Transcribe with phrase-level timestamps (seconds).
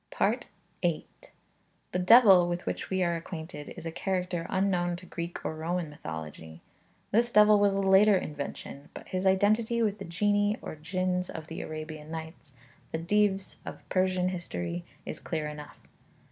[0.15, 0.47] FOOTNOTE:
[0.81, 0.91] 'Dosparth Edeyrn Dafod Aur,' 3.
[0.91, 1.07] VIII.
[1.91, 5.91] The devil with which we are acquainted is a character unknown to Greek or Roman
[5.91, 6.61] mythology;
[7.11, 11.45] this devil was a later invention; but his identity with the genii, or jinns of
[11.45, 12.53] the 'Arabian Nights,'
[12.91, 15.77] the Dïvs of Persian history, is clear enough.